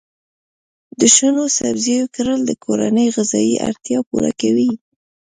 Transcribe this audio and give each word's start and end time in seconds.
د 0.99 1.01
شنو 1.15 1.43
سبزیو 1.57 2.05
کرل 2.15 2.39
د 2.45 2.51
کورنۍ 2.63 3.07
غذایي 3.15 3.55
اړتیا 3.67 3.99
پوره 4.09 4.31
کوي. 4.41 4.71